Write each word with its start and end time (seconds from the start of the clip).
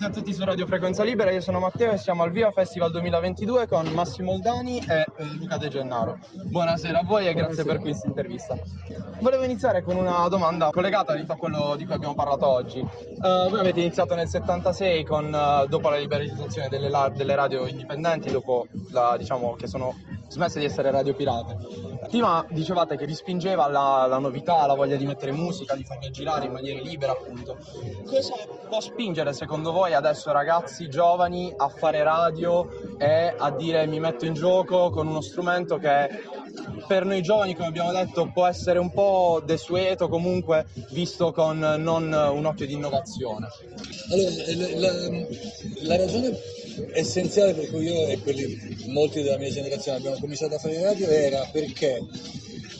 benvenuti 0.00 0.04
a 0.04 0.10
tutti 0.10 0.32
su 0.32 0.44
Radio 0.44 0.66
Frequenza 0.66 1.04
Libera, 1.04 1.30
io 1.30 1.42
sono 1.42 1.58
Matteo 1.58 1.92
e 1.92 1.98
siamo 1.98 2.22
al 2.22 2.30
Viva 2.30 2.50
Festival 2.52 2.90
2022 2.90 3.66
con 3.66 3.86
Massimo 3.88 4.32
Oldani 4.32 4.78
e 4.78 5.04
eh, 5.16 5.24
Luca 5.38 5.58
De 5.58 5.68
Gennaro. 5.68 6.18
Buonasera 6.44 7.00
a 7.00 7.04
voi 7.04 7.26
e 7.26 7.34
grazie 7.34 7.64
per 7.64 7.80
questa 7.80 8.06
intervista. 8.06 8.56
Volevo 9.20 9.44
iniziare 9.44 9.82
con 9.82 9.96
una 9.96 10.26
domanda 10.28 10.70
collegata 10.70 11.12
a 11.12 11.36
quello 11.36 11.74
di 11.76 11.84
cui 11.84 11.94
abbiamo 11.94 12.14
parlato 12.14 12.46
oggi. 12.46 12.78
Uh, 12.80 13.50
voi 13.50 13.60
avete 13.60 13.80
iniziato 13.80 14.14
nel 14.14 14.28
76 14.28 15.04
con, 15.04 15.26
uh, 15.26 15.68
dopo 15.68 15.90
la 15.90 15.98
liberalizzazione 15.98 16.68
delle, 16.68 16.88
la- 16.88 17.12
delle 17.14 17.34
radio 17.34 17.66
indipendenti, 17.66 18.30
dopo 18.30 18.68
la, 18.92 19.16
diciamo, 19.18 19.54
che 19.54 19.66
sono 19.66 19.94
smesse 20.28 20.60
di 20.60 20.64
essere 20.64 20.90
radio 20.90 21.14
pirate. 21.14 21.58
Prima 22.10 22.44
dicevate 22.50 22.96
che 22.96 23.06
vi 23.06 23.14
spingeva 23.14 23.68
la, 23.68 24.04
la, 24.08 24.18
novità, 24.18 24.66
la 24.66 24.74
voglia 24.74 24.96
di 24.96 25.06
mettere 25.06 25.30
musica, 25.30 25.76
di 25.76 25.84
farla 25.84 26.10
girare 26.10 26.46
in 26.46 26.52
maniera 26.52 26.80
libera, 26.80 27.12
appunto. 27.12 27.56
Cosa 28.04 28.34
può 28.68 28.80
spingere 28.80 29.32
secondo 29.32 29.70
voi 29.70 29.94
adesso 29.94 30.32
ragazzi 30.32 30.88
giovani 30.88 31.54
a 31.56 31.68
fare 31.68 32.02
radio 32.02 32.68
e 32.98 33.32
a 33.38 33.50
dire 33.52 33.86
mi 33.86 34.00
metto 34.00 34.26
in 34.26 34.34
gioco 34.34 34.90
con 34.90 35.06
uno 35.06 35.20
strumento 35.20 35.78
che 35.78 36.08
per 36.88 37.04
noi 37.04 37.22
giovani, 37.22 37.54
come 37.54 37.68
abbiamo 37.68 37.92
detto, 37.92 38.28
può 38.32 38.44
essere 38.46 38.80
un 38.80 38.90
po' 38.90 39.40
desueto 39.44 40.08
comunque 40.08 40.66
visto 40.90 41.30
con 41.30 41.58
non 41.58 42.12
un 42.12 42.44
occhio 42.44 42.66
di 42.66 42.72
innovazione? 42.72 43.46
Allora, 44.10 44.30
la, 44.80 44.92
la, 44.92 45.26
la 45.82 45.96
ragione 45.96 46.36
essenziale 46.92 47.54
per 47.54 47.68
cui 47.70 47.84
io 47.84 48.06
e 48.06 48.18
quelli, 48.18 48.76
molti 48.86 49.22
della 49.22 49.38
mia 49.38 49.50
generazione 49.50 49.98
abbiamo 49.98 50.18
cominciato 50.18 50.54
a 50.54 50.58
fare 50.58 50.80
radio 50.80 51.08
era 51.08 51.48
perché 51.52 52.00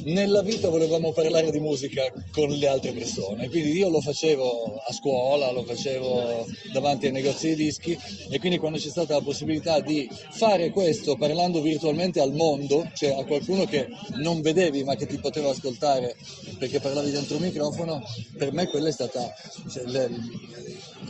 nella 0.04 0.42
vita 0.42 0.68
volevamo 0.68 1.12
parlare 1.12 1.50
di 1.50 1.60
musica 1.60 2.10
con 2.32 2.48
le 2.48 2.66
altre 2.66 2.92
persone, 2.92 3.48
quindi 3.48 3.72
io 3.72 3.88
lo 3.88 4.00
facevo 4.00 4.82
a 4.86 4.92
scuola, 4.92 5.50
lo 5.50 5.62
facevo 5.64 6.46
davanti 6.72 7.06
ai 7.06 7.12
negozi 7.12 7.48
di 7.48 7.64
dischi 7.64 7.98
e 8.28 8.38
quindi 8.38 8.58
quando 8.58 8.78
c'è 8.78 8.88
stata 8.88 9.14
la 9.14 9.20
possibilità 9.20 9.80
di 9.80 10.08
fare 10.30 10.70
questo 10.70 11.16
parlando 11.16 11.60
virtualmente 11.60 12.20
al 12.20 12.32
mondo, 12.32 12.88
cioè 12.94 13.18
a 13.18 13.24
qualcuno 13.24 13.64
che 13.64 13.88
non 14.16 14.40
vedevi 14.40 14.84
ma 14.84 14.94
che 14.94 15.06
ti 15.06 15.18
poteva 15.18 15.50
ascoltare 15.50 16.16
perché 16.58 16.80
parlavi 16.80 17.10
dentro 17.10 17.36
un 17.36 17.42
microfono, 17.42 18.02
per 18.36 18.52
me 18.52 18.68
quella 18.68 18.88
è 18.88 18.92
stata 18.92 19.32
cioè, 19.70 19.84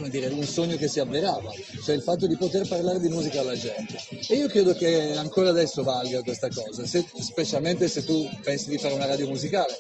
dire, 0.09 0.27
un 0.29 0.45
sogno 0.45 0.77
che 0.77 0.89
si 0.89 1.01
avverava, 1.01 1.53
cioè 1.85 1.95
il 1.95 2.03
fatto 2.03 2.27
di 2.27 2.37
poter 2.37 2.67
parlare 2.67 3.01
di 3.01 3.09
musica 3.09 3.41
alla 3.41 3.57
gente. 3.57 3.99
E 4.29 4.37
io 4.37 4.49
credo 4.49 4.75
che 4.75 5.15
ancora 5.17 5.51
adesso 5.51 5.83
valga 5.83 6.23
questa 6.23 6.49
cosa, 6.49 6.87
se, 6.87 7.05
specialmente 7.19 7.89
se 7.89 8.05
tu 8.05 8.29
pensi 8.43 8.71
di 8.71 8.79
fare 8.79 8.95
una 8.95 9.07
radio 9.07 9.29
musicale. 9.29 9.77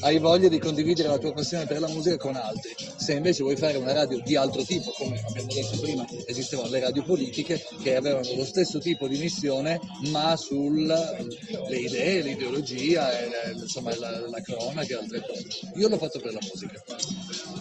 Hai 0.00 0.18
voglia 0.18 0.48
di 0.48 0.58
condividere 0.58 1.08
la 1.08 1.16
tua 1.16 1.32
passione 1.32 1.64
per 1.64 1.80
la 1.80 1.88
musica 1.88 2.18
con 2.18 2.36
altri. 2.36 2.74
Se 2.96 3.14
invece 3.14 3.42
vuoi 3.42 3.56
fare 3.56 3.78
una 3.78 3.92
radio 3.92 4.20
di 4.20 4.36
altro 4.36 4.62
tipo, 4.62 4.92
come 4.92 5.18
abbiamo 5.26 5.48
detto 5.48 5.80
prima, 5.80 6.04
esistevano 6.26 6.68
le 6.68 6.80
radio 6.80 7.02
politiche 7.02 7.64
che 7.82 7.96
avevano 7.96 8.28
lo 8.34 8.44
stesso 8.44 8.78
tipo 8.78 9.08
di 9.08 9.16
missione, 9.16 9.80
ma 10.10 10.36
sulle 10.36 11.26
idee, 11.70 12.20
l'ideologia, 12.20 13.08
insomma 13.52 13.96
la, 13.96 14.28
la 14.28 14.40
cronaca 14.42 14.92
e 14.92 14.96
altre 14.96 15.24
cose. 15.26 15.46
Io 15.76 15.88
l'ho 15.88 15.98
fatto 15.98 16.20
per 16.20 16.34
la 16.34 16.40
musica. 16.42 16.82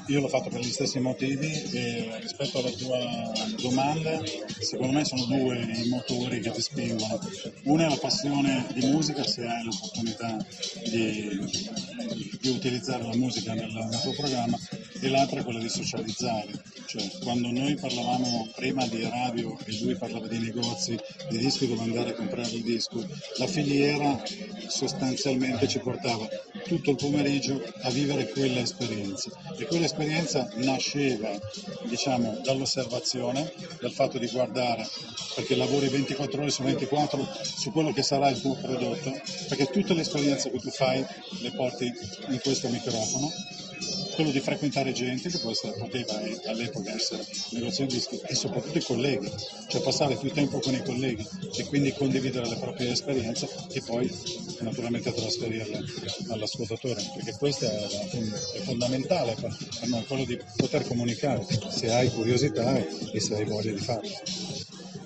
Io 0.08 0.20
l'ho 0.20 0.28
fatto 0.28 0.50
per 0.50 0.62
gli 0.62 0.72
stessi 0.72 1.00
motivi 1.00 1.52
e 1.72 2.20
rispetto 2.20 2.60
alla 2.60 2.70
tua 2.70 3.32
domanda, 3.60 4.22
secondo 4.60 4.94
me 4.94 5.04
sono 5.04 5.26
due 5.26 5.60
i 5.60 5.90
motori 5.90 6.42
che 6.42 6.52
ti 6.52 6.62
spingono. 6.62 7.20
Uno 7.64 7.84
è 7.84 7.90
la 7.90 7.98
passione 7.98 8.68
di 8.74 8.86
musica, 8.86 9.24
se 9.24 9.46
hai 9.46 9.64
l'opportunità 9.64 10.38
di, 10.92 11.40
di 12.40 12.50
utilizzare 12.50 13.04
la 13.04 13.16
musica 13.16 13.56
nel, 13.56 13.72
nel 13.72 14.00
tuo 14.02 14.14
programma, 14.14 14.60
e 15.02 15.10
l'altra 15.10 15.40
è 15.40 15.44
quella 15.44 15.60
di 15.60 15.70
socializzare. 15.70 16.52
Cioè, 16.86 17.12
quando 17.24 17.50
noi 17.50 17.76
parlavamo 17.76 18.50
prima 18.56 18.86
di 18.86 19.02
radio 19.02 19.58
e 19.66 19.80
lui 19.82 19.96
parlava 19.96 20.28
di 20.28 20.38
negozi, 20.38 20.96
di 21.30 21.38
dischi 21.40 21.68
dove 21.68 21.82
andare 21.82 22.12
a 22.12 22.14
comprare 22.14 22.52
il 22.52 22.62
disco, 22.62 23.04
la 23.38 23.48
filiera 23.48 24.22
sostanzialmente 24.68 25.68
ci 25.68 25.80
portava 25.80 26.28
tutto 26.66 26.90
il 26.92 26.96
pomeriggio 26.96 27.62
a 27.82 27.90
vivere 27.90 28.30
quella 28.30 28.60
esperienza. 28.60 29.30
E 29.58 29.66
quell'esperienza 29.66 30.50
nasceva 30.56 31.30
diciamo, 31.84 32.42
dall'osservazione, 32.44 33.54
dal 33.80 33.92
fatto 33.92 34.18
di 34.18 34.28
guardare, 34.28 34.88
perché 35.36 35.56
lavori 35.56 35.88
24 35.88 36.42
ore 36.42 36.50
su 36.50 36.64
24 36.64 37.28
su 37.42 37.72
quello 37.72 37.94
che 37.94 38.04
sarà 38.04 38.30
il 38.30 38.42
tuo 38.42 38.56
prodotto, 38.56 39.14
perché 39.48 39.66
tutte 39.68 39.94
le 39.94 40.02
esperienze 40.02 40.50
che 40.52 40.60
tu 40.60 40.70
fai 40.70 41.06
le 41.40 41.52
porti 41.52 41.92
in 42.30 42.40
questo 42.42 42.68
microfono 42.70 43.32
quello 44.16 44.32
di 44.32 44.40
frequentare 44.40 44.92
gente 44.94 45.30
che 45.30 45.40
essere, 45.50 45.74
poteva 45.78 46.20
all'epoca 46.48 46.94
essere 46.94 47.26
negozianti 47.52 48.02
e 48.28 48.36
soprattutto 48.36 48.78
i 48.78 48.84
colleghi, 48.84 49.32
cioè 49.68 49.82
passare 49.82 50.16
più 50.16 50.32
tempo 50.32 50.60
con 50.60 50.74
i 50.74 50.82
colleghi 50.84 51.28
e 51.58 51.66
quindi 51.66 51.94
condividere 51.94 52.48
le 52.48 52.56
proprie 52.56 52.92
esperienze 52.92 53.48
e 53.72 53.82
poi 53.86 54.10
naturalmente 54.62 55.14
trasferirle 55.14 55.84
all'ascoltatore, 56.30 57.04
perché 57.14 57.36
questo 57.38 57.66
è, 57.66 57.88
è 58.56 58.60
fondamentale 58.62 59.36
per, 59.40 59.56
per 59.80 59.90
noi, 59.90 60.06
quello 60.06 60.24
di 60.24 60.40
poter 60.56 60.88
comunicare 60.88 61.46
se 61.70 61.92
hai 61.92 62.10
curiosità 62.10 62.76
e 63.12 63.20
se 63.20 63.36
hai 63.36 63.46
voglia 63.46 63.72
di 63.72 63.80
farlo 63.80 64.10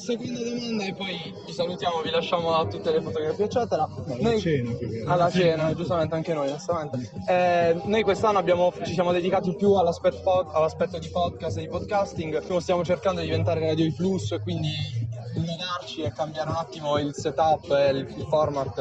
seconda 0.09 0.39
domanda 0.43 0.85
e 0.85 0.93
poi 0.93 1.33
vi 1.45 1.53
salutiamo, 1.53 2.01
vi 2.01 2.09
lasciamo 2.09 2.55
a 2.55 2.65
tutte 2.65 2.91
le 2.91 3.01
fotografie 3.01 3.45
eccetera. 3.45 3.87
No, 3.87 4.17
noi, 4.19 4.39
cena, 4.39 4.71
alla 5.05 5.29
cena, 5.29 5.73
giustamente 5.75 6.15
anche 6.15 6.33
noi, 6.33 6.47
onestamente. 6.47 7.11
Eh, 7.27 7.79
noi 7.83 8.01
quest'anno 8.01 8.39
abbiamo, 8.39 8.73
ci 8.83 8.93
siamo 8.93 9.11
dedicati 9.11 9.55
più 9.55 9.73
all'aspetto, 9.73 10.49
all'aspetto 10.51 10.97
di 10.97 11.09
podcast 11.09 11.57
e 11.57 11.61
di 11.61 11.67
podcasting, 11.67 12.59
stiamo 12.59 12.83
cercando 12.83 13.21
di 13.21 13.27
diventare 13.27 13.59
Radio 13.59 13.85
I 13.85 13.93
Plus, 13.93 14.35
quindi 14.41 14.69
innovarci 15.35 16.01
e 16.01 16.11
cambiare 16.11 16.49
un 16.49 16.55
attimo 16.55 16.97
il 16.97 17.13
setup 17.13 17.69
e 17.71 17.89
il 17.89 18.25
format 18.27 18.77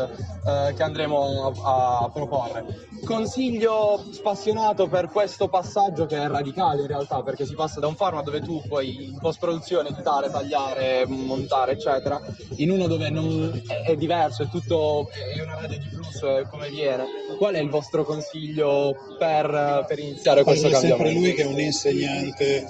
eh, 0.47 0.75
che 0.75 0.83
andremo 0.83 1.53
a, 1.63 1.99
a, 1.99 2.11
proporre. 2.11 2.88
Consiglio 3.05 4.05
spassionato 4.13 4.87
per 4.89 5.09
questo 5.09 5.49
passaggio 5.49 6.07
che 6.07 6.17
è 6.17 6.27
radicale 6.27 6.83
in 6.83 6.87
realtà 6.87 7.23
perché 7.23 7.47
si 7.47 7.55
passa 7.55 7.81
da 7.81 7.87
un 7.87 7.97
format 7.97 8.25
dove 8.25 8.41
tu 8.41 8.63
puoi 8.67 9.07
in 9.07 9.19
post 9.19 9.39
produzione 9.39 9.89
editare, 9.89 10.31
tagliare, 10.31 11.07
montare 11.07 11.73
eccetera 11.73 12.21
in 12.57 12.71
uno 12.71 12.87
dove 12.87 13.11
non, 13.11 13.63
è, 13.67 13.91
è, 13.91 13.97
diverso, 13.97 14.43
è 14.43 14.49
tutto 14.49 15.09
è 15.11 15.41
una 15.41 15.55
radio 15.55 15.79
di 15.79 15.89
flusso 15.89 16.47
come 16.51 16.69
viene. 16.71 17.05
Qual 17.37 17.55
è 17.55 17.61
il 17.61 17.71
vostro 17.71 18.05
consiglio 18.05 18.95
per, 19.19 19.85
per 19.87 19.99
iniziare 19.99 20.43
questo 20.43 20.69
Parlo 20.69 20.81
cambiamento? 20.81 21.11
sempre 21.11 21.21
lui 21.21 21.35
che 21.35 21.43
è 21.43 21.47
un 21.47 21.61
insegnante 21.61 22.67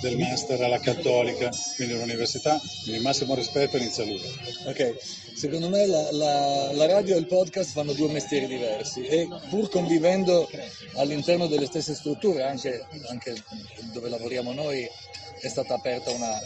del 0.00 0.18
master 0.18 0.62
alla 0.62 0.78
Cattolica, 0.78 1.50
quindi 1.76 1.94
all'università, 1.94 2.58
quindi 2.84 3.02
massimo 3.02 3.34
rispetto 3.34 3.76
inizia 3.76 4.04
lui. 4.04 4.20
Ok, 4.66 4.96
secondo 5.34 5.68
me 5.68 5.86
la, 5.86 6.10
la, 6.12 6.72
la, 6.72 6.86
radio 6.86 7.16
e 7.16 7.18
il 7.18 7.26
podcast 7.26 7.72
fanno 7.72 7.92
due 7.92 8.10
mestieri 8.12 8.46
diversi 8.46 9.04
e 9.06 9.28
pur 9.48 9.61
convivendo 9.68 10.48
all'interno 10.96 11.46
delle 11.46 11.66
stesse 11.66 11.94
strutture, 11.94 12.42
anche, 12.44 12.86
anche 13.08 13.34
dove 13.92 14.08
lavoriamo 14.08 14.52
noi, 14.52 14.88
è 15.40 15.48
stata 15.48 15.74
aperta 15.74 16.10
una, 16.10 16.38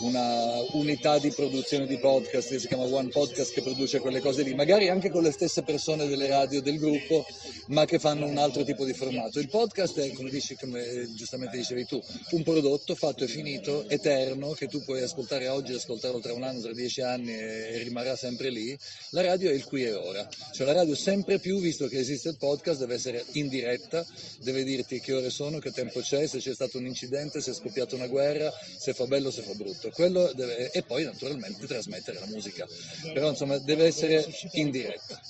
una 0.00 0.62
unità 0.72 1.18
di 1.18 1.30
produzione 1.30 1.86
di 1.86 1.98
podcast 1.98 2.50
che 2.50 2.58
si 2.60 2.68
chiama 2.68 2.84
One 2.84 3.08
Podcast 3.08 3.52
che 3.52 3.62
produce 3.62 3.98
quelle 3.98 4.20
cose 4.20 4.42
lì, 4.42 4.54
magari 4.54 4.88
anche 4.88 5.10
con 5.10 5.22
le 5.22 5.32
stesse 5.32 5.62
persone 5.62 6.06
delle 6.06 6.28
radio 6.28 6.62
del 6.62 6.78
gruppo, 6.78 7.26
ma 7.68 7.84
che 7.84 7.98
fanno 7.98 8.26
un 8.26 8.38
altro 8.38 8.62
tipo 8.62 8.84
di 8.84 8.92
formato. 8.92 9.40
Il 9.40 9.48
podcast 9.48 9.98
è, 9.98 10.12
come, 10.12 10.30
dici, 10.30 10.54
come 10.54 11.08
giustamente 11.14 11.56
dicevi 11.56 11.84
tu, 11.86 12.00
un 12.30 12.42
prodotto 12.42 12.94
fatto 12.94 13.24
e 13.24 13.28
finito, 13.28 13.88
eterno, 13.88 14.52
che 14.52 14.68
tu 14.68 14.84
puoi 14.84 15.02
ascoltare 15.02 15.48
oggi, 15.48 15.72
ascoltarlo 15.72 16.20
tra 16.20 16.32
un 16.32 16.44
anno, 16.44 16.60
tra 16.60 16.72
dieci 16.72 17.00
anni 17.00 17.32
e 17.32 17.82
rimarrà 17.82 18.14
sempre 18.14 18.50
lì. 18.50 18.78
La 19.10 19.22
radio 19.22 19.50
è 19.50 19.54
il 19.54 19.64
qui 19.64 19.84
e 19.84 19.94
ora, 19.94 20.28
cioè 20.52 20.66
la 20.66 20.72
radio 20.72 20.94
sempre 20.94 21.38
più, 21.38 21.58
visto 21.60 21.88
che 21.88 21.98
esiste 21.98 22.28
il 22.28 22.36
podcast, 22.36 22.78
deve 22.78 22.94
essere 22.94 23.24
in 23.32 23.48
diretta, 23.48 24.06
deve 24.42 24.62
dirti 24.62 25.00
che 25.00 25.12
ore 25.12 25.30
sono, 25.30 25.58
che 25.58 25.72
tempo 25.72 26.00
c'è, 26.00 26.26
se 26.28 26.38
c'è 26.38 26.54
stato 26.54 26.78
un 26.78 26.86
incidente, 26.86 27.40
se 27.40 27.50
è 27.50 27.54
scoppiata 27.54 27.96
una 27.96 28.06
guerra, 28.06 28.52
se 28.78 28.94
fa 28.94 29.06
bello, 29.06 29.30
se 29.30 29.42
fa 29.42 29.54
brutto 29.54 29.87
deve, 30.34 30.70
e 30.70 30.82
poi 30.82 31.04
naturalmente 31.04 31.66
trasmettere 31.66 32.18
la 32.18 32.26
musica, 32.26 32.66
però 33.12 33.30
insomma 33.30 33.58
deve 33.58 33.86
essere 33.86 34.26
in 34.52 34.70
diretta. 34.70 35.20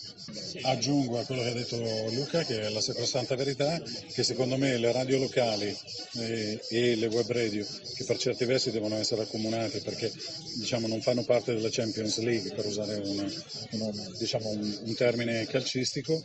Aggiungo 0.62 1.18
a 1.18 1.24
quello 1.24 1.42
che 1.42 1.48
ha 1.48 1.54
detto 1.54 1.76
Luca, 2.10 2.44
che 2.44 2.60
è 2.60 2.68
la 2.68 2.80
sacrosanta 2.80 3.34
verità, 3.34 3.80
che 4.12 4.22
secondo 4.22 4.56
me 4.56 4.76
le 4.76 4.92
radio 4.92 5.18
locali 5.18 5.74
e, 6.18 6.60
e 6.68 6.96
le 6.96 7.06
web 7.06 7.30
radio, 7.30 7.64
che 7.94 8.04
per 8.04 8.18
certi 8.18 8.44
versi 8.44 8.70
devono 8.70 8.96
essere 8.96 9.22
accomunate 9.22 9.80
perché 9.80 10.12
diciamo, 10.56 10.86
non 10.86 11.00
fanno 11.00 11.24
parte 11.24 11.54
della 11.54 11.68
Champions 11.70 12.18
League, 12.18 12.54
per 12.54 12.66
usare 12.66 12.96
una, 12.96 13.30
una, 13.70 13.90
diciamo, 14.18 14.50
un, 14.50 14.78
un, 14.84 14.94
termine 14.94 15.46
calcistico, 15.46 16.22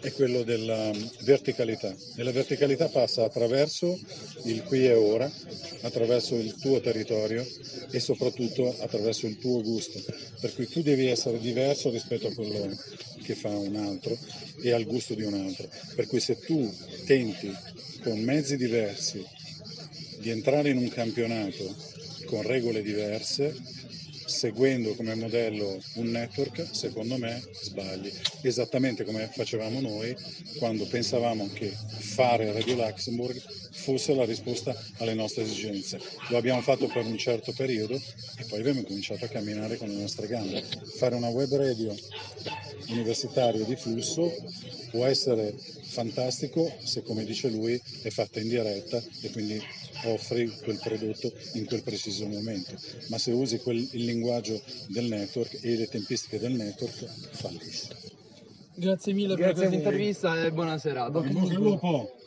è 0.00 0.12
quello 0.12 0.42
della 0.42 0.90
verticalità. 1.20 1.94
E 2.16 2.22
la 2.22 2.32
verticalità 2.32 2.88
passa 2.88 3.24
attraverso 3.24 3.98
il 4.44 4.62
qui 4.62 4.86
e 4.86 4.94
ora, 4.94 5.30
attraverso 5.82 6.36
il 6.36 6.56
tuo 6.56 6.80
territorio 6.80 7.46
e 7.90 8.00
soprattutto 8.00 8.74
attraverso 8.80 9.26
il 9.26 9.38
tuo 9.38 9.62
gusto. 9.62 10.02
Per 10.40 10.54
cui 10.54 10.66
tu 10.68 10.82
devi 10.82 11.06
essere 11.06 11.38
diverso 11.38 11.90
rispetto 11.90 12.28
a 12.28 12.34
quello 12.34 12.76
che 13.22 13.34
fa 13.34 13.50
un 13.50 13.76
altro 13.76 14.16
e 14.62 14.72
al 14.72 14.84
gusto 14.84 15.14
di 15.14 15.22
un 15.22 15.34
altro. 15.34 15.68
Per 15.94 16.06
cui 16.06 16.20
se 16.20 16.38
tu 16.38 16.72
tenti 17.04 17.54
con 18.02 18.18
mezzi 18.20 18.56
diversi 18.56 19.24
di 20.18 20.30
entrare 20.30 20.70
in 20.70 20.76
un 20.76 20.88
campionato 20.88 21.74
con 22.26 22.42
regole 22.42 22.82
diverse, 22.82 23.54
seguendo 24.24 24.94
come 24.94 25.14
modello 25.14 25.80
un 25.94 26.10
network, 26.10 26.66
secondo 26.70 27.18
me 27.18 27.42
sbagli. 27.60 28.10
Esattamente 28.42 29.04
come 29.04 29.28
facevamo 29.32 29.80
noi 29.80 30.16
quando 30.58 30.86
pensavamo 30.86 31.48
che 31.52 31.72
fare 31.98 32.52
Radio 32.52 32.76
Luxembourg 32.76 33.61
fosse 33.82 34.14
la 34.14 34.24
risposta 34.24 34.74
alle 34.98 35.14
nostre 35.14 35.42
esigenze. 35.42 36.00
Lo 36.28 36.36
abbiamo 36.36 36.62
fatto 36.62 36.86
per 36.86 37.04
un 37.04 37.18
certo 37.18 37.52
periodo 37.52 37.94
e 37.94 38.44
poi 38.48 38.60
abbiamo 38.60 38.82
cominciato 38.82 39.24
a 39.24 39.28
camminare 39.28 39.76
con 39.76 39.88
le 39.88 40.00
nostre 40.00 40.28
gambe. 40.28 40.62
Fare 40.96 41.16
una 41.16 41.28
web 41.28 41.52
radio 41.54 41.94
universitaria 42.88 43.64
di 43.64 43.76
flusso 43.76 44.32
può 44.90 45.04
essere 45.04 45.54
fantastico 45.82 46.72
se, 46.82 47.02
come 47.02 47.24
dice 47.24 47.48
lui, 47.48 47.80
è 48.02 48.10
fatta 48.10 48.40
in 48.40 48.48
diretta 48.48 49.02
e 49.22 49.30
quindi 49.30 49.60
offri 50.04 50.50
quel 50.62 50.78
prodotto 50.78 51.32
in 51.54 51.66
quel 51.66 51.82
preciso 51.82 52.26
momento. 52.26 52.74
Ma 53.08 53.18
se 53.18 53.32
usi 53.32 53.58
quel, 53.58 53.76
il 53.92 54.04
linguaggio 54.04 54.60
del 54.88 55.06
network 55.06 55.58
e 55.60 55.76
le 55.76 55.88
tempistiche 55.88 56.38
del 56.38 56.52
network, 56.52 57.04
fallisci. 57.32 57.88
Grazie 58.74 59.12
mille 59.12 59.34
Grazie 59.34 59.44
per 59.44 59.54
questa 59.54 59.74
intervista 59.74 60.44
e 60.44 60.52
buona 60.52 60.78
serata. 60.78 61.18
Lupo! 61.20 62.21